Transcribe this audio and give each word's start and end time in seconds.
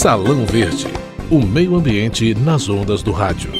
Salão 0.00 0.46
Verde 0.46 0.86
o 1.30 1.44
meio 1.44 1.76
ambiente 1.76 2.34
nas 2.34 2.70
ondas 2.70 3.02
do 3.02 3.12
rádio. 3.12 3.52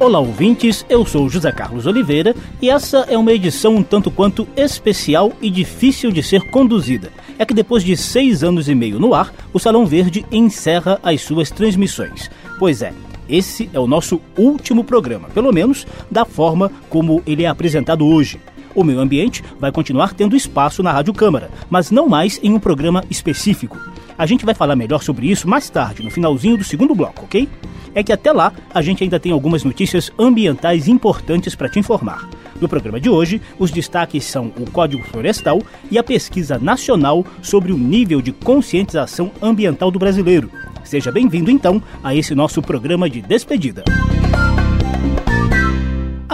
Olá, 0.00 0.18
ouvintes. 0.18 0.84
Eu 0.88 1.06
sou 1.06 1.28
José 1.28 1.52
Carlos 1.52 1.86
Oliveira 1.86 2.34
e 2.60 2.68
essa 2.68 3.06
é 3.08 3.16
uma 3.16 3.32
edição 3.32 3.76
um 3.76 3.82
tanto 3.84 4.10
quanto 4.10 4.48
especial 4.56 5.34
e 5.40 5.48
difícil 5.48 6.10
de 6.10 6.20
ser 6.20 6.50
conduzida. 6.50 7.12
É 7.38 7.46
que 7.46 7.54
depois 7.54 7.84
de 7.84 7.96
seis 7.96 8.42
anos 8.42 8.68
e 8.68 8.74
meio 8.74 8.98
no 8.98 9.14
ar, 9.14 9.32
o 9.52 9.60
Salão 9.60 9.86
Verde 9.86 10.26
encerra 10.32 10.98
as 11.04 11.20
suas 11.20 11.48
transmissões. 11.48 12.28
Pois 12.58 12.82
é, 12.82 12.92
esse 13.28 13.70
é 13.72 13.78
o 13.78 13.86
nosso 13.86 14.20
último 14.36 14.82
programa, 14.82 15.28
pelo 15.28 15.52
menos 15.52 15.86
da 16.10 16.24
forma 16.24 16.72
como 16.90 17.22
ele 17.24 17.44
é 17.44 17.46
apresentado 17.46 18.04
hoje. 18.04 18.40
O 18.76 18.84
meio 18.84 19.00
ambiente 19.00 19.42
vai 19.58 19.72
continuar 19.72 20.12
tendo 20.12 20.36
espaço 20.36 20.82
na 20.82 20.92
Rádio 20.92 21.14
Câmara, 21.14 21.50
mas 21.70 21.90
não 21.90 22.06
mais 22.06 22.38
em 22.42 22.52
um 22.52 22.60
programa 22.60 23.02
específico. 23.08 23.80
A 24.18 24.26
gente 24.26 24.44
vai 24.44 24.54
falar 24.54 24.76
melhor 24.76 25.02
sobre 25.02 25.30
isso 25.30 25.48
mais 25.48 25.70
tarde, 25.70 26.02
no 26.02 26.10
finalzinho 26.10 26.58
do 26.58 26.62
segundo 26.62 26.94
bloco, 26.94 27.24
ok? 27.24 27.48
É 27.94 28.02
que 28.02 28.12
até 28.12 28.30
lá 28.30 28.52
a 28.74 28.82
gente 28.82 29.02
ainda 29.02 29.18
tem 29.18 29.32
algumas 29.32 29.64
notícias 29.64 30.12
ambientais 30.18 30.88
importantes 30.88 31.54
para 31.54 31.70
te 31.70 31.78
informar. 31.78 32.28
No 32.60 32.68
programa 32.68 33.00
de 33.00 33.08
hoje, 33.08 33.40
os 33.58 33.70
destaques 33.70 34.24
são 34.24 34.52
o 34.58 34.70
Código 34.70 35.02
Florestal 35.04 35.62
e 35.90 35.98
a 35.98 36.04
pesquisa 36.04 36.58
nacional 36.58 37.24
sobre 37.40 37.72
o 37.72 37.78
nível 37.78 38.20
de 38.20 38.32
conscientização 38.32 39.32
ambiental 39.40 39.90
do 39.90 39.98
brasileiro. 39.98 40.50
Seja 40.84 41.10
bem-vindo 41.10 41.50
então 41.50 41.82
a 42.04 42.14
esse 42.14 42.34
nosso 42.34 42.60
programa 42.60 43.08
de 43.08 43.22
despedida. 43.22 43.84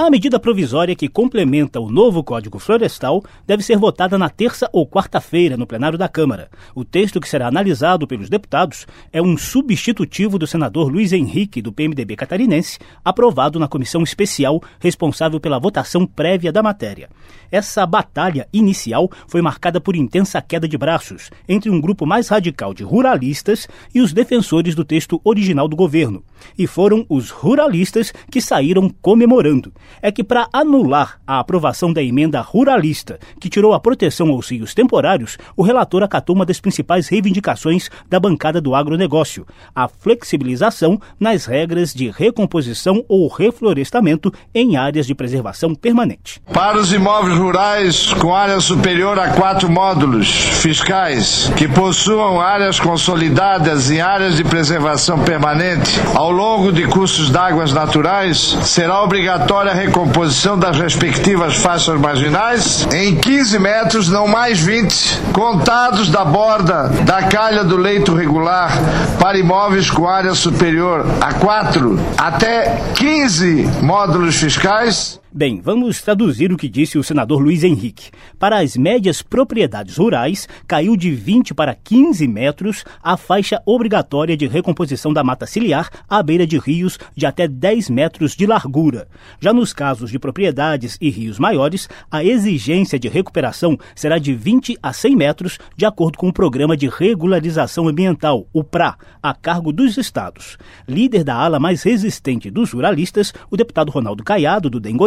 A 0.03 0.11
medida 0.11 0.37
provisória 0.41 0.97
que 0.97 1.09
complementa 1.09 1.79
o 1.79 1.89
novo 1.89 2.25
Código 2.25 2.59
Florestal 2.59 3.23
deve 3.47 3.63
ser 3.63 3.79
votada 3.79 4.19
na 4.19 4.29
terça 4.29 4.69
ou 4.73 4.85
quarta-feira 4.85 5.57
no 5.57 5.65
plenário 5.65 5.97
da 5.97 6.09
Câmara. 6.09 6.51
O 6.75 6.85
texto 6.85 7.21
que 7.21 7.29
será 7.29 7.47
analisado 7.47 8.05
pelos 8.05 8.29
deputados 8.29 8.85
é 9.13 9.23
um 9.23 9.37
substitutivo 9.37 10.41
do 10.41 10.47
senador 10.47 10.91
Luiz 10.91 11.13
Henrique, 11.13 11.63
do 11.63 11.73
PMDB 11.73 12.17
catarinense, 12.17 12.81
aprovado 13.05 13.61
na 13.61 13.69
comissão 13.69 14.03
especial 14.03 14.61
responsável 14.81 15.39
pela 15.39 15.61
votação 15.61 16.05
prévia 16.05 16.51
da 16.51 16.65
matéria. 16.65 17.09
Essa 17.49 17.87
batalha 17.87 18.49
inicial 18.53 19.09
foi 19.29 19.41
marcada 19.41 19.81
por 19.81 19.95
intensa 19.95 20.43
queda 20.43 20.67
de 20.67 20.77
braços 20.77 21.31
entre 21.49 21.71
um 21.71 21.81
grupo 21.81 22.05
mais 22.05 22.27
radical 22.27 22.75
de 22.75 22.83
ruralistas 22.83 23.69
e 23.95 24.01
os 24.01 24.13
defensores 24.13 24.75
do 24.75 24.85
texto 24.85 25.21
original 25.23 25.69
do 25.69 25.77
governo. 25.77 26.25
E 26.59 26.67
foram 26.67 27.07
os 27.09 27.31
ruralistas 27.31 28.13
que 28.29 28.41
saíram 28.41 28.91
comemorando 29.01 29.73
é 30.01 30.11
que, 30.13 30.25
para 30.25 30.49
anular 30.53 31.19
a 31.27 31.39
aprovação 31.39 31.93
da 31.93 32.03
emenda 32.03 32.41
ruralista, 32.41 33.19
que 33.41 33.49
tirou 33.49 33.75
a 33.75 33.81
proteção 33.81 34.31
aos 34.31 34.51
rios 34.51 34.75
temporários, 34.75 35.37
o 35.57 35.63
relator 35.63 36.03
acatou 36.03 36.35
uma 36.35 36.47
das 36.47 36.61
principais 36.61 37.09
reivindicações 37.09 37.91
da 38.09 38.21
bancada 38.21 38.61
do 38.61 38.75
agronegócio, 38.75 39.47
a 39.75 39.89
flexibilização 39.89 41.01
nas 41.19 41.47
regras 41.47 41.93
de 41.93 42.11
recomposição 42.11 43.05
ou 43.09 43.29
reflorestamento 43.29 44.33
em 44.55 44.77
áreas 44.77 45.07
de 45.07 45.15
preservação 45.15 45.75
permanente. 45.75 46.41
Para 46.53 46.79
os 46.79 46.93
imóveis 46.93 47.37
rurais 47.37 48.13
com 48.15 48.35
área 48.35 48.61
superior 48.61 49.19
a 49.19 49.31
quatro 49.31 49.71
módulos 49.71 50.29
fiscais 50.29 51.51
que 51.57 51.69
possuam 51.69 52.41
áreas 52.41 52.79
consolidadas 52.79 53.91
em 53.91 54.01
áreas 54.01 54.37
de 54.37 54.45
preservação 54.45 55.19
permanente 55.25 56.01
ao 56.15 56.31
longo 56.31 56.73
de 56.73 56.87
cursos 56.87 57.31
d'águas 57.31 57.73
naturais, 57.73 58.57
será 58.63 59.03
obrigatória 59.03 59.73
a 59.73 59.75
recomposição 59.83 60.59
das 60.59 60.79
respectivas 60.79 61.57
faixas 61.57 61.99
marginais. 61.99 62.87
Em 62.93 63.17
15 63.17 63.59
metros, 63.59 64.09
não 64.09 64.29
mais 64.29 64.61
20, 64.61 65.21
contados 65.33 66.09
da 66.09 66.25
borda 66.25 66.89
da 67.05 67.25
calha 67.25 67.65
do 67.65 67.77
leito 67.77 68.15
regular 68.15 68.73
para 69.19 69.39
imóveis 69.39 69.91
com 69.91 70.09
área 70.09 70.35
superior 70.35 71.05
a 71.21 71.35
4 71.35 71.99
até 72.17 72.81
15 72.95 73.69
módulos 73.83 74.37
fiscais 74.37 75.22
Bem, 75.35 75.63
vamos 75.63 76.03
traduzir 76.03 76.53
o 76.53 76.59
que 76.59 76.69
disse 76.69 76.99
o 76.99 77.03
senador 77.03 77.41
Luiz 77.41 77.65
Henrique. 77.65 78.11
Para 78.39 78.59
as 78.59 78.77
médias 78.77 79.23
propriedades 79.23 79.97
rurais, 79.97 80.47
caiu 80.69 80.95
de 80.95 81.11
20 81.11 81.55
para 81.55 81.75
15 81.75 82.29
metros 82.29 82.85
a 83.03 83.17
faixa 83.17 83.63
obrigatória 83.65 84.37
de 84.37 84.47
recomposição 84.47 85.11
da 85.11 85.25
mata 85.25 85.47
ciliar 85.47 85.89
à 86.07 86.23
beira 86.23 86.47
de 86.47 86.59
rios 86.59 86.99
de 87.17 87.25
até 87.25 87.49
10 87.49 87.89
metros 87.89 88.37
de 88.37 88.45
largura. 88.45 89.09
Já 89.41 89.55
nos 89.55 89.73
casos 89.73 90.11
de 90.11 90.19
propriedades 90.19 90.99
e 91.01 91.09
rios 91.09 91.39
maiores, 91.39 91.89
a 92.11 92.23
exigência 92.23 92.99
de 92.99 93.09
recuperação 93.09 93.79
será 93.95 94.19
de 94.19 94.35
20 94.35 94.77
a 94.83 94.93
100 94.93 95.17
metros, 95.17 95.59
de 95.75 95.87
acordo 95.87 96.19
com 96.19 96.29
o 96.29 96.33
Programa 96.33 96.77
de 96.77 96.91
Regularização 96.91 97.89
Ambiental, 97.89 98.47
o 98.53 98.63
PRA, 98.63 98.99
a 99.23 99.33
cargo 99.33 99.73
dos 99.73 99.97
estados. 99.97 100.59
Líder 100.87 101.25
da 101.25 101.37
ala 101.37 101.59
mais 101.59 101.83
resistente 101.83 102.51
dos 102.51 102.73
ruralistas, 102.73 103.33
o 103.51 103.57
deputado 103.57 103.91
Ronaldo 103.91 104.23
Caiado, 104.23 104.69
do 104.69 104.79
DEM 104.79 104.99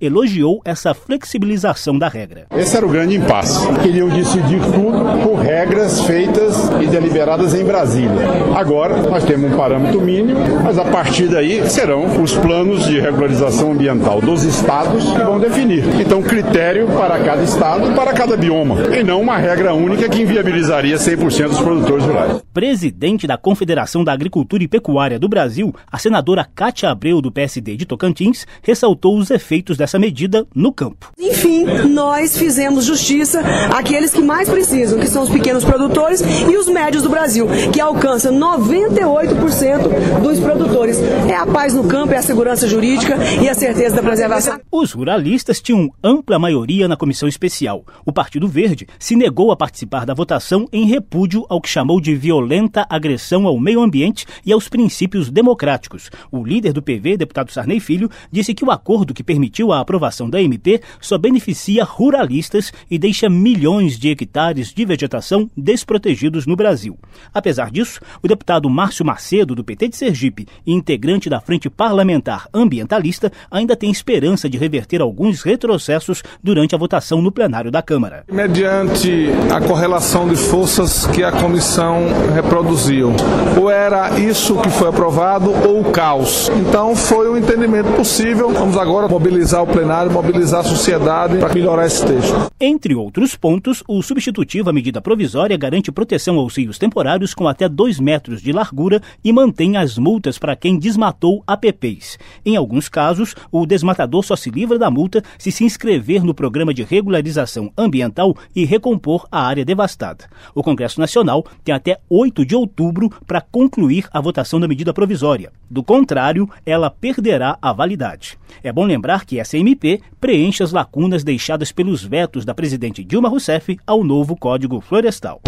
elogiou 0.00 0.60
essa 0.64 0.94
flexibilização 0.94 1.98
da 1.98 2.08
regra. 2.08 2.46
Esse 2.50 2.76
era 2.76 2.86
o 2.86 2.88
grande 2.88 3.16
impasse. 3.16 3.66
Queriam 3.82 4.08
decidir 4.08 4.60
tudo 4.60 5.22
por 5.22 5.36
regras 5.36 6.00
feitas 6.04 6.70
e 6.80 6.86
deliberadas 6.86 7.54
em 7.54 7.64
Brasília. 7.64 8.10
Agora 8.56 9.02
nós 9.02 9.24
temos 9.24 9.52
um 9.52 9.56
parâmetro 9.56 10.00
mínimo, 10.00 10.40
mas 10.62 10.78
a 10.78 10.84
partir 10.84 11.28
daí 11.28 11.68
serão 11.68 12.22
os 12.22 12.32
planos 12.34 12.86
de 12.86 12.98
regularização 12.98 13.72
ambiental 13.72 14.20
dos 14.20 14.42
estados 14.44 15.04
que 15.12 15.18
vão 15.18 15.38
definir. 15.38 15.84
Então, 16.00 16.22
critério 16.22 16.86
para 16.88 17.18
cada 17.18 17.42
estado, 17.42 17.94
para 17.94 18.12
cada 18.12 18.36
bioma, 18.36 18.96
e 18.96 19.02
não 19.02 19.20
uma 19.20 19.36
regra 19.36 19.74
única 19.74 20.08
que 20.08 20.22
inviabilizaria 20.22 20.96
100% 20.96 21.48
dos 21.48 21.60
produtores 21.60 22.04
rurais. 22.04 22.42
Presidente 22.52 23.26
da 23.26 23.36
Confederação 23.36 24.02
da 24.02 24.12
Agricultura 24.12 24.62
e 24.62 24.68
Pecuária 24.68 25.18
do 25.18 25.28
Brasil, 25.28 25.74
a 25.90 25.98
senadora 25.98 26.46
Cátia 26.54 26.90
Abreu, 26.90 27.20
do 27.20 27.30
PSD 27.30 27.76
de 27.76 27.86
Tocantins, 27.86 28.46
ressaltou 28.62 29.18
os 29.18 29.30
efeitos 29.30 29.57
efeitos 29.58 29.76
dessa 29.76 29.98
medida 29.98 30.46
no 30.54 30.72
campo. 30.72 31.12
Enfim, 31.18 31.64
nós 31.88 32.36
fizemos 32.36 32.84
justiça 32.84 33.40
àqueles 33.74 34.12
que 34.12 34.22
mais 34.22 34.48
precisam, 34.48 34.98
que 34.98 35.08
são 35.08 35.24
os 35.24 35.30
pequenos 35.30 35.64
produtores 35.64 36.20
e 36.20 36.56
os 36.56 36.68
médios 36.68 37.02
do 37.02 37.10
Brasil, 37.10 37.46
que 37.72 37.80
alcançam 37.80 38.32
98% 38.38 40.20
dos 40.22 40.38
produtores. 40.38 40.98
É 41.28 41.34
a 41.34 41.46
paz 41.46 41.74
no 41.74 41.84
campo, 41.84 42.12
é 42.12 42.18
a 42.18 42.22
segurança 42.22 42.68
jurídica 42.68 43.16
e 43.42 43.48
a 43.48 43.54
certeza 43.54 43.96
da 43.96 44.02
preservação. 44.02 44.58
Os 44.70 44.92
ruralistas 44.92 45.60
tinham 45.60 45.90
ampla 46.02 46.38
maioria 46.38 46.86
na 46.86 46.96
comissão 46.96 47.28
especial. 47.28 47.84
O 48.06 48.12
Partido 48.12 48.46
Verde 48.46 48.86
se 48.98 49.16
negou 49.16 49.50
a 49.50 49.56
participar 49.56 50.06
da 50.06 50.14
votação 50.14 50.66
em 50.72 50.86
repúdio 50.86 51.44
ao 51.48 51.60
que 51.60 51.68
chamou 51.68 52.00
de 52.00 52.14
violenta 52.14 52.86
agressão 52.88 53.46
ao 53.46 53.58
meio 53.58 53.80
ambiente 53.80 54.24
e 54.46 54.52
aos 54.52 54.68
princípios 54.68 55.30
democráticos. 55.30 56.10
O 56.30 56.44
líder 56.44 56.72
do 56.72 56.82
PV, 56.82 57.16
deputado 57.16 57.50
Sarney 57.50 57.80
Filho, 57.80 58.10
disse 58.30 58.54
que 58.54 58.64
o 58.64 58.70
acordo 58.70 59.12
que 59.12 59.24
permitiu 59.24 59.47
permitiu 59.48 59.72
a 59.72 59.80
aprovação 59.80 60.28
da 60.28 60.40
MP 60.42 60.80
só 61.00 61.16
beneficia 61.16 61.82
ruralistas 61.82 62.70
e 62.90 62.98
deixa 62.98 63.28
milhões 63.30 63.98
de 63.98 64.10
hectares 64.10 64.72
de 64.74 64.84
vegetação 64.84 65.50
desprotegidos 65.56 66.46
no 66.46 66.54
Brasil. 66.54 66.98
Apesar 67.32 67.70
disso, 67.70 68.00
o 68.22 68.28
deputado 68.28 68.68
Márcio 68.68 69.04
Macedo, 69.04 69.54
do 69.54 69.64
PT 69.64 69.88
de 69.88 69.96
Sergipe 69.96 70.46
integrante 70.66 71.30
da 71.30 71.40
Frente 71.40 71.70
Parlamentar 71.70 72.46
Ambientalista, 72.52 73.32
ainda 73.50 73.74
tem 73.74 73.90
esperança 73.90 74.48
de 74.50 74.58
reverter 74.58 75.00
alguns 75.00 75.42
retrocessos 75.42 76.22
durante 76.42 76.74
a 76.74 76.78
votação 76.78 77.22
no 77.22 77.32
plenário 77.32 77.70
da 77.70 77.80
Câmara. 77.80 78.24
Mediante 78.30 79.28
a 79.50 79.60
correlação 79.60 80.28
de 80.28 80.36
forças 80.36 81.06
que 81.06 81.22
a 81.22 81.32
comissão 81.32 82.06
reproduziu, 82.34 83.12
ou 83.58 83.70
era 83.70 84.18
isso 84.20 84.60
que 84.60 84.68
foi 84.68 84.88
aprovado 84.88 85.50
ou 85.66 85.80
o 85.80 85.90
caos. 85.90 86.50
Então 86.50 86.94
foi 86.94 87.28
o 87.28 87.36
entendimento 87.36 87.90
possível. 87.92 88.50
Vamos 88.50 88.76
agora 88.76 89.08
mobilizar 89.08 89.37
mobilizar 89.38 89.62
o 89.62 89.66
plenário, 89.66 90.10
mobilizar 90.10 90.60
a 90.60 90.64
sociedade 90.64 91.38
para 91.38 91.54
melhorar 91.54 91.86
esse 91.86 92.04
texto. 92.04 92.50
Entre 92.60 92.92
outros 92.92 93.36
pontos, 93.36 93.84
o 93.86 94.02
substitutivo 94.02 94.68
à 94.68 94.72
medida 94.72 95.00
provisória 95.00 95.56
garante 95.56 95.92
proteção 95.92 96.38
aos 96.38 96.56
rios 96.56 96.76
temporários 96.76 97.34
com 97.34 97.46
até 97.46 97.68
2 97.68 98.00
metros 98.00 98.42
de 98.42 98.50
largura 98.50 99.00
e 99.22 99.32
mantém 99.32 99.76
as 99.76 99.96
multas 99.96 100.38
para 100.38 100.56
quem 100.56 100.76
desmatou 100.76 101.44
APPs. 101.46 102.18
Em 102.44 102.56
alguns 102.56 102.88
casos, 102.88 103.36
o 103.52 103.64
desmatador 103.64 104.24
só 104.24 104.34
se 104.34 104.50
livra 104.50 104.76
da 104.76 104.90
multa 104.90 105.22
se 105.38 105.52
se 105.52 105.62
inscrever 105.62 106.24
no 106.24 106.34
programa 106.34 106.74
de 106.74 106.82
regularização 106.82 107.70
ambiental 107.78 108.34
e 108.56 108.64
recompor 108.64 109.28
a 109.30 109.40
área 109.40 109.64
devastada. 109.64 110.24
O 110.52 110.64
Congresso 110.64 110.98
Nacional 110.98 111.44
tem 111.62 111.72
até 111.72 111.98
8 112.10 112.44
de 112.44 112.56
outubro 112.56 113.08
para 113.24 113.40
concluir 113.40 114.08
a 114.12 114.20
votação 114.20 114.58
da 114.58 114.66
medida 114.66 114.92
provisória. 114.92 115.52
Do 115.70 115.84
contrário, 115.84 116.50
ela 116.66 116.90
perderá 116.90 117.56
a 117.62 117.72
validade. 117.72 118.36
É 118.64 118.72
bom 118.72 118.84
lembrar 118.84 119.24
que 119.28 119.38
essa 119.38 119.58
MP 119.58 120.00
preenche 120.18 120.62
as 120.62 120.72
lacunas 120.72 121.22
deixadas 121.22 121.70
pelos 121.70 122.02
vetos 122.02 122.46
da 122.46 122.54
presidente 122.54 123.04
Dilma 123.04 123.28
Rousseff 123.28 123.78
ao 123.86 124.02
novo 124.02 124.34
Código 124.34 124.80
Florestal. 124.80 125.42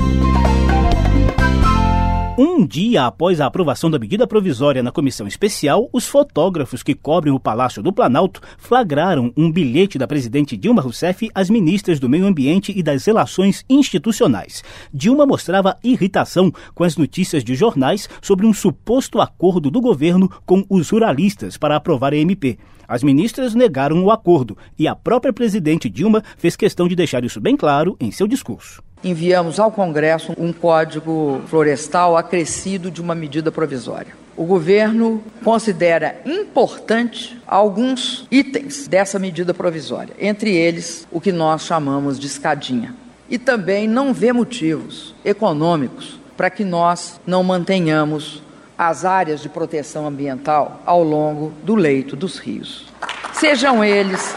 Um 2.42 2.66
dia 2.66 3.04
após 3.04 3.38
a 3.38 3.44
aprovação 3.44 3.90
da 3.90 3.98
medida 3.98 4.26
provisória 4.26 4.82
na 4.82 4.90
comissão 4.90 5.26
especial, 5.26 5.90
os 5.92 6.06
fotógrafos 6.06 6.82
que 6.82 6.94
cobrem 6.94 7.34
o 7.34 7.38
Palácio 7.38 7.82
do 7.82 7.92
Planalto 7.92 8.40
flagraram 8.56 9.30
um 9.36 9.52
bilhete 9.52 9.98
da 9.98 10.08
presidente 10.08 10.56
Dilma 10.56 10.80
Rousseff 10.80 11.28
às 11.34 11.50
ministras 11.50 12.00
do 12.00 12.08
Meio 12.08 12.24
Ambiente 12.24 12.72
e 12.74 12.82
das 12.82 13.04
Relações 13.04 13.62
Institucionais. 13.68 14.64
Dilma 14.90 15.26
mostrava 15.26 15.76
irritação 15.84 16.50
com 16.74 16.82
as 16.82 16.96
notícias 16.96 17.44
de 17.44 17.54
jornais 17.54 18.08
sobre 18.22 18.46
um 18.46 18.54
suposto 18.54 19.20
acordo 19.20 19.70
do 19.70 19.78
governo 19.78 20.26
com 20.46 20.64
os 20.70 20.88
ruralistas 20.88 21.58
para 21.58 21.76
aprovar 21.76 22.14
a 22.14 22.16
MP. 22.16 22.56
As 22.88 23.02
ministras 23.02 23.54
negaram 23.54 24.02
o 24.02 24.10
acordo 24.10 24.56
e 24.78 24.88
a 24.88 24.96
própria 24.96 25.30
presidente 25.30 25.90
Dilma 25.90 26.24
fez 26.38 26.56
questão 26.56 26.88
de 26.88 26.96
deixar 26.96 27.22
isso 27.22 27.38
bem 27.38 27.54
claro 27.54 27.98
em 28.00 28.10
seu 28.10 28.26
discurso 28.26 28.82
enviamos 29.02 29.58
ao 29.58 29.70
Congresso 29.70 30.32
um 30.38 30.52
código 30.52 31.40
florestal 31.46 32.16
acrescido 32.16 32.90
de 32.90 33.00
uma 33.00 33.14
medida 33.14 33.50
provisória. 33.50 34.14
O 34.36 34.44
governo 34.44 35.22
considera 35.44 36.20
importante 36.24 37.38
alguns 37.46 38.26
itens 38.30 38.88
dessa 38.88 39.18
medida 39.18 39.52
provisória, 39.52 40.14
entre 40.18 40.54
eles 40.54 41.06
o 41.10 41.20
que 41.20 41.32
nós 41.32 41.62
chamamos 41.62 42.18
de 42.18 42.26
escadinha. 42.26 42.94
E 43.28 43.38
também 43.38 43.86
não 43.86 44.12
vê 44.12 44.32
motivos 44.32 45.14
econômicos 45.24 46.18
para 46.36 46.48
que 46.48 46.64
nós 46.64 47.20
não 47.26 47.44
mantenhamos 47.44 48.42
as 48.78 49.04
áreas 49.04 49.42
de 49.42 49.48
proteção 49.50 50.06
ambiental 50.06 50.80
ao 50.86 51.04
longo 51.04 51.52
do 51.62 51.74
leito 51.74 52.16
dos 52.16 52.38
rios, 52.38 52.86
sejam 53.34 53.84
eles 53.84 54.34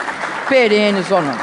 perenes 0.50 1.10
ou 1.10 1.22
não. 1.22 1.38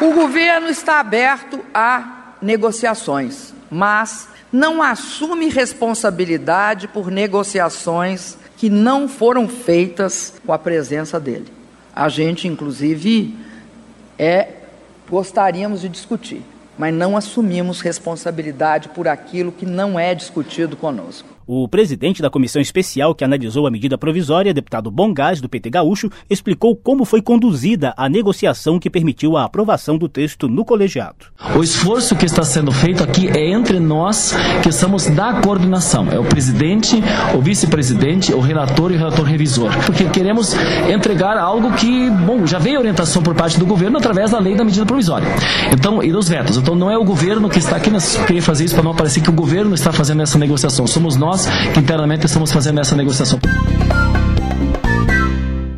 O 0.00 0.14
governo 0.14 0.68
está 0.68 0.98
aberto 0.98 1.60
a 1.74 2.21
negociações, 2.42 3.54
mas 3.70 4.28
não 4.52 4.82
assume 4.82 5.48
responsabilidade 5.48 6.88
por 6.88 7.10
negociações 7.10 8.36
que 8.56 8.68
não 8.68 9.08
foram 9.08 9.48
feitas 9.48 10.34
com 10.44 10.52
a 10.52 10.58
presença 10.58 11.18
dele. 11.18 11.52
A 11.94 12.08
gente, 12.08 12.46
inclusive, 12.46 13.34
é 14.18 14.48
gostaríamos 15.08 15.82
de 15.82 15.90
discutir, 15.90 16.42
mas 16.78 16.94
não 16.94 17.16
assumimos 17.16 17.82
responsabilidade 17.82 18.88
por 18.88 19.06
aquilo 19.06 19.52
que 19.52 19.66
não 19.66 19.98
é 19.98 20.14
discutido 20.14 20.74
conosco. 20.74 21.31
O 21.46 21.66
presidente 21.66 22.22
da 22.22 22.30
comissão 22.30 22.62
especial 22.62 23.14
que 23.14 23.24
analisou 23.24 23.66
a 23.66 23.70
medida 23.70 23.98
provisória, 23.98 24.54
deputado 24.54 24.90
Bongás, 24.90 25.40
do 25.40 25.48
PT 25.48 25.70
Gaúcho, 25.70 26.10
explicou 26.30 26.76
como 26.76 27.04
foi 27.04 27.20
conduzida 27.20 27.92
a 27.96 28.08
negociação 28.08 28.78
que 28.78 28.88
permitiu 28.88 29.36
a 29.36 29.44
aprovação 29.44 29.98
do 29.98 30.08
texto 30.08 30.48
no 30.48 30.64
colegiado. 30.64 31.26
O 31.56 31.62
esforço 31.62 32.14
que 32.14 32.26
está 32.26 32.42
sendo 32.42 32.70
feito 32.70 33.02
aqui 33.02 33.28
é 33.28 33.50
entre 33.50 33.80
nós 33.80 34.34
que 34.62 34.70
somos 34.70 35.06
da 35.06 35.40
coordenação. 35.40 36.08
É 36.10 36.18
o 36.18 36.24
presidente, 36.24 37.02
o 37.34 37.40
vice-presidente, 37.40 38.32
o 38.32 38.40
relator 38.40 38.92
e 38.92 38.94
o 38.94 38.98
relator 38.98 39.24
revisor. 39.24 39.72
Porque 39.84 40.04
queremos 40.04 40.54
entregar 40.92 41.36
algo 41.36 41.72
que, 41.72 42.10
bom, 42.10 42.46
já 42.46 42.58
veio 42.58 42.78
orientação 42.78 43.22
por 43.22 43.34
parte 43.34 43.58
do 43.58 43.66
governo 43.66 43.98
através 43.98 44.30
da 44.30 44.38
lei 44.38 44.54
da 44.54 44.64
medida 44.64 44.86
provisória. 44.86 45.26
Então, 45.72 46.02
e 46.02 46.12
dos 46.12 46.28
vetos. 46.28 46.56
Então, 46.56 46.74
não 46.74 46.90
é 46.90 46.96
o 46.96 47.04
governo 47.04 47.48
que 47.48 47.58
está 47.58 47.76
aqui, 47.76 47.90
queria 48.26 48.42
fazer 48.42 48.64
isso 48.64 48.74
para 48.74 48.84
não 48.84 48.94
parecer 48.94 49.20
que 49.20 49.30
o 49.30 49.32
governo 49.32 49.74
está 49.74 49.92
fazendo 49.92 50.22
essa 50.22 50.38
negociação. 50.38 50.86
Somos 50.86 51.16
nós 51.16 51.31
nós 51.32 51.46
que 51.72 51.80
internamente 51.80 52.26
estamos 52.26 52.52
fazendo 52.52 52.78
essa 52.78 52.94
negociação. 52.94 53.38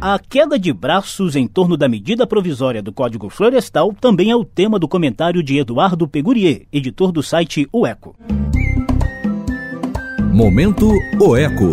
A 0.01 0.19
queda 0.19 0.59
de 0.59 0.73
braços 0.73 1.37
em 1.37 1.47
torno 1.47 1.77
da 1.77 1.89
medida 1.89 2.27
provisória 2.27 2.83
do 2.83 2.93
Código 2.93 3.31
Florestal 3.31 3.93
também 3.93 4.33
é 4.33 4.37
o 4.37 4.45
tema 4.45 4.81
do 4.81 4.89
comentário 4.89 5.45
de 5.45 5.57
Eduardo 5.61 6.09
Pegurier, 6.09 6.67
editor 6.73 7.13
do 7.13 7.23
site 7.23 7.69
O 7.73 7.87
Eco. 7.87 8.17
Momento 10.35 10.87
O 11.23 11.37
Eco. 11.37 11.71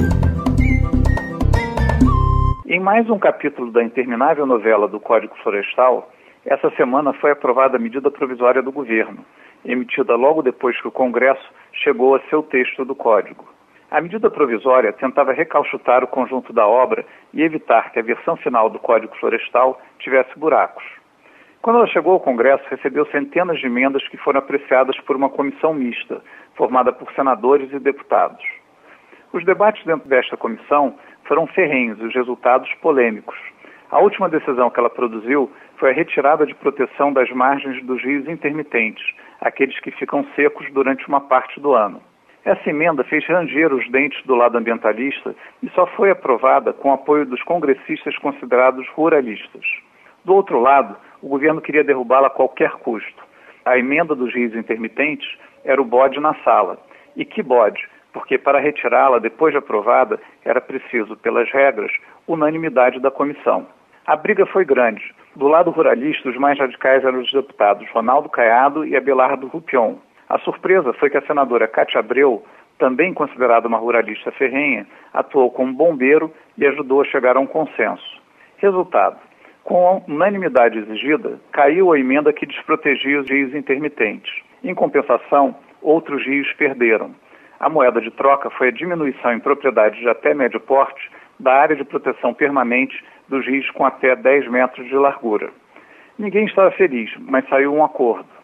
Em 2.68 2.80
mais 2.80 3.10
um 3.10 3.18
capítulo 3.18 3.72
da 3.72 3.83
interminável 3.83 4.45
novela 4.45 4.88
do 4.88 5.00
Código 5.00 5.33
Florestal, 5.42 6.07
essa 6.45 6.69
semana 6.78 7.13
foi 7.13 7.31
aprovada 7.31 7.78
a 7.78 7.80
medida 7.80 8.12
provisória 8.12 8.62
do 8.62 8.72
governo, 8.72 9.25
emitida 9.66 10.16
logo 10.16 10.44
depois 10.44 10.80
que 10.80 10.88
o 10.88 10.92
Congresso 10.92 11.50
chegou 11.83 12.13
a 12.13 12.22
seu 12.30 12.44
texto 12.44 12.86
do 12.86 12.94
Código. 12.94 13.44
A 13.91 13.99
medida 13.99 14.31
provisória 14.31 14.93
tentava 14.93 15.33
recalchutar 15.33 16.01
o 16.01 16.07
conjunto 16.07 16.53
da 16.53 16.65
obra 16.65 17.05
e 17.33 17.41
evitar 17.41 17.91
que 17.91 17.99
a 17.99 18.01
versão 18.01 18.38
final 18.38 18.69
do 18.69 18.79
Código 18.79 19.13
Florestal 19.17 19.81
tivesse 19.99 20.31
buracos. 20.39 20.81
Quando 21.61 21.75
ela 21.75 21.88
chegou 21.88 22.13
ao 22.13 22.19
Congresso, 22.21 22.63
recebeu 22.69 23.05
centenas 23.07 23.59
de 23.59 23.65
emendas 23.65 24.07
que 24.07 24.15
foram 24.15 24.39
apreciadas 24.39 24.97
por 25.01 25.17
uma 25.17 25.29
comissão 25.29 25.73
mista, 25.73 26.21
formada 26.55 26.93
por 26.93 27.11
senadores 27.11 27.69
e 27.73 27.79
deputados. 27.79 28.41
Os 29.33 29.43
debates 29.43 29.83
dentro 29.83 30.07
desta 30.07 30.37
comissão 30.37 30.95
foram 31.25 31.45
ferrenhos 31.47 31.99
e 31.99 32.05
os 32.05 32.15
resultados 32.15 32.73
polêmicos. 32.75 33.37
A 33.91 33.99
última 33.99 34.29
decisão 34.29 34.69
que 34.69 34.79
ela 34.79 34.89
produziu 34.89 35.51
foi 35.75 35.91
a 35.91 35.94
retirada 35.94 36.45
de 36.45 36.55
proteção 36.55 37.11
das 37.11 37.29
margens 37.31 37.83
dos 37.83 38.01
rios 38.01 38.25
intermitentes, 38.29 39.03
aqueles 39.41 39.77
que 39.81 39.91
ficam 39.91 40.25
secos 40.33 40.65
durante 40.71 41.05
uma 41.09 41.19
parte 41.19 41.59
do 41.59 41.73
ano. 41.73 42.01
Essa 42.43 42.69
emenda 42.69 43.03
fez 43.03 43.25
ranger 43.27 43.71
os 43.71 43.88
dentes 43.91 44.23
do 44.25 44.33
lado 44.33 44.57
ambientalista 44.57 45.35
e 45.61 45.69
só 45.69 45.85
foi 45.85 46.09
aprovada 46.09 46.73
com 46.73 46.89
o 46.89 46.93
apoio 46.93 47.25
dos 47.25 47.41
congressistas 47.43 48.17
considerados 48.17 48.88
ruralistas. 48.89 49.63
Do 50.25 50.33
outro 50.33 50.59
lado, 50.59 50.95
o 51.21 51.27
governo 51.27 51.61
queria 51.61 51.83
derrubá-la 51.83 52.27
a 52.27 52.31
qualquer 52.31 52.71
custo. 52.71 53.23
A 53.63 53.77
emenda 53.77 54.15
dos 54.15 54.33
rios 54.33 54.55
intermitentes 54.55 55.38
era 55.63 55.79
o 55.79 55.85
bode 55.85 56.19
na 56.19 56.33
sala. 56.43 56.79
E 57.15 57.23
que 57.23 57.43
bode? 57.43 57.88
Porque 58.11 58.38
para 58.38 58.59
retirá-la 58.59 59.19
depois 59.19 59.53
de 59.53 59.59
aprovada 59.59 60.19
era 60.44 60.59
preciso, 60.59 61.15
pelas 61.17 61.49
regras, 61.51 61.91
unanimidade 62.27 62.99
da 62.99 63.11
comissão. 63.11 63.67
A 64.07 64.15
briga 64.15 64.47
foi 64.47 64.65
grande. 64.65 65.13
Do 65.35 65.47
lado 65.47 65.69
ruralista, 65.69 66.27
os 66.27 66.37
mais 66.37 66.57
radicais 66.57 67.05
eram 67.05 67.19
os 67.19 67.31
deputados 67.31 67.87
Ronaldo 67.91 68.29
Caiado 68.29 68.83
e 68.83 68.95
Abelardo 68.95 69.47
Rupion. 69.47 69.95
A 70.31 70.39
surpresa 70.39 70.94
foi 70.94 71.10
que 71.10 71.18
a 71.18 71.22
senadora 71.24 71.68
Cátia 71.68 72.00
Abreu, 72.00 72.42
também 72.80 73.13
considerada 73.13 73.68
uma 73.68 73.78
ruralista 73.78 74.31
ferrenha, 74.31 74.88
atuou 75.13 75.51
como 75.51 75.74
bombeiro 75.74 76.33
e 76.57 76.66
ajudou 76.66 77.01
a 77.01 77.04
chegar 77.04 77.36
a 77.36 77.39
um 77.42 77.45
consenso. 77.45 78.22
Resultado: 78.56 79.18
com 79.66 79.86
a 79.86 79.92
unanimidade 80.10 80.80
exigida, 80.80 81.38
caiu 81.51 81.92
a 81.92 82.00
emenda 82.00 82.31
que 82.31 82.45
desprotegia 82.45 83.19
os 83.19 83.30
rios 83.30 83.54
intermitentes. 83.54 84.31
Em 84.63 84.74
compensação, 84.74 85.54
outros 85.81 86.25
rios 86.25 86.50
perderam. 86.54 87.13
A 87.60 87.68
moeda 87.68 88.00
de 88.00 88.10
troca 88.12 88.50
foi 88.51 88.69
a 88.69 88.72
diminuição 88.72 89.33
em 89.33 89.39
propriedades 89.39 90.00
de 90.00 90.07
até 90.07 90.33
médio 90.33 90.62
porte 90.62 91.12
da 91.38 91.56
área 91.56 91.75
de 91.75 91.83
proteção 91.83 92.33
permanente 92.33 93.04
dos 93.28 93.45
rios 93.45 93.69
com 93.72 93.86
até 93.86 94.16
10 94.16 94.48
metros 94.48 94.88
de 94.88 94.95
largura. 94.95 95.50
Ninguém 96.18 96.45
estava 96.45 96.72
feliz, 96.72 97.12
mas 97.19 97.45
saiu 97.50 97.74
um 97.74 97.83
acordo. 97.83 98.40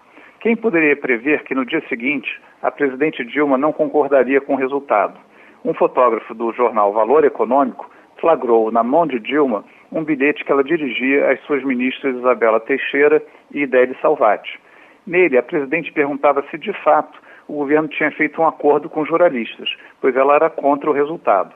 Quem 0.48 0.56
poderia 0.56 0.96
prever 0.96 1.44
que 1.44 1.54
no 1.54 1.66
dia 1.66 1.84
seguinte 1.90 2.42
a 2.64 2.72
presidente 2.72 3.22
Dilma 3.26 3.58
não 3.58 3.74
concordaria 3.74 4.40
com 4.40 4.54
o 4.54 4.56
resultado? 4.56 5.20
Um 5.66 5.74
fotógrafo 5.74 6.34
do 6.34 6.54
jornal 6.54 6.94
Valor 6.94 7.26
Econômico 7.26 7.92
flagrou 8.18 8.72
na 8.72 8.82
mão 8.82 9.06
de 9.06 9.20
Dilma 9.20 9.66
um 9.92 10.06
bilhete 10.06 10.46
que 10.46 10.52
ela 10.54 10.64
dirigia 10.64 11.34
às 11.34 11.42
suas 11.42 11.62
ministras 11.66 12.16
Isabela 12.16 12.62
Teixeira 12.62 13.22
e 13.52 13.64
Idélia 13.64 13.94
Salvati. 14.02 14.58
Nele, 15.06 15.38
a 15.38 15.44
presidente 15.44 15.92
perguntava 15.92 16.42
se 16.50 16.58
de 16.58 16.72
fato 16.82 17.20
o 17.50 17.56
governo 17.56 17.90
tinha 17.90 18.12
feito 18.12 18.42
um 18.42 18.48
acordo 18.48 18.90
com 18.90 19.02
os 19.02 19.10
jornalistas, 19.10 19.70
pois 20.00 20.16
ela 20.16 20.36
era 20.36 20.50
contra 20.50 20.90
o 20.90 20.94
resultado. 20.94 21.54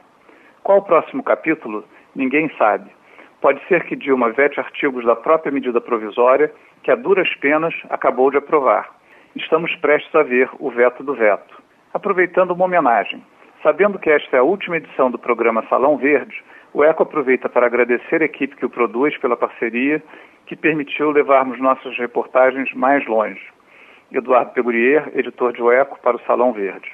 Qual 0.64 0.80
o 0.80 0.84
próximo 0.84 1.24
capítulo? 1.24 1.86
Ninguém 2.14 2.52
sabe. 2.58 2.92
Pode 3.40 3.66
ser 3.70 3.86
que 3.86 3.96
Dilma 3.96 4.32
vete 4.32 4.60
artigos 4.60 5.06
da 5.06 5.16
própria 5.16 5.52
medida 5.52 5.80
provisória, 5.80 6.52
que 6.84 6.92
a 6.92 6.96
duras 6.96 7.30
penas 7.36 7.74
acabou 7.90 8.32
de 8.32 8.38
aprovar. 8.38 8.90
Estamos 9.36 9.74
prestes 9.76 10.14
a 10.16 10.24
ver 10.24 10.50
o 10.60 10.70
veto 10.70 11.04
do 11.04 11.14
veto. 11.14 11.62
Aproveitando 11.94 12.52
uma 12.52 12.66
homenagem, 12.66 13.24
sabendo 13.64 14.00
que 14.00 14.10
esta 14.10 14.38
é 14.38 14.40
a 14.40 14.44
última 14.44 14.78
edição 14.78 15.10
do 15.10 15.20
programa 15.20 15.66
Salão 15.70 15.98
Verde, 15.98 16.36
o 16.74 16.84
ECO 16.84 17.04
aproveita 17.04 17.50
para 17.50 17.66
agradecer 17.66 18.22
a 18.22 18.26
equipe 18.26 18.56
que 18.56 18.66
o 18.66 18.70
produz 18.70 19.18
pela 19.18 19.36
parceria 19.36 20.02
que 20.46 20.56
permitiu 20.56 21.12
levarmos 21.12 21.60
nossas 21.60 21.98
reportagens 21.98 22.74
mais 22.74 23.06
longe. 23.08 23.42
Eduardo 24.12 24.52
Pegurier, 24.52 25.10
editor 25.16 25.54
de 25.54 25.62
O 25.62 25.72
Eco, 25.72 26.00
para 26.02 26.18
o 26.18 26.22
Salão 26.26 26.52
Verde. 26.52 26.92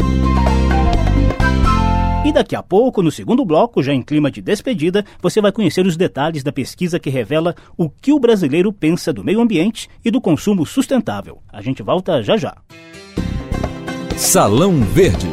E 2.24 2.32
daqui 2.32 2.56
a 2.56 2.62
pouco, 2.62 3.02
no 3.02 3.10
segundo 3.10 3.44
bloco, 3.44 3.82
já 3.82 3.92
em 3.92 4.00
clima 4.00 4.30
de 4.30 4.40
despedida, 4.40 5.04
você 5.20 5.42
vai 5.42 5.52
conhecer 5.52 5.86
os 5.86 5.94
detalhes 5.94 6.42
da 6.42 6.50
pesquisa 6.50 6.98
que 6.98 7.10
revela 7.10 7.54
o 7.76 7.90
que 7.90 8.14
o 8.14 8.18
brasileiro 8.18 8.72
pensa 8.72 9.12
do 9.12 9.22
meio 9.22 9.42
ambiente 9.42 9.90
e 10.02 10.10
do 10.10 10.22
consumo 10.22 10.64
sustentável. 10.64 11.42
A 11.52 11.60
gente 11.60 11.82
volta 11.82 12.22
já 12.22 12.38
já. 12.38 12.56
Salão 14.16 14.80
Verde 14.80 15.28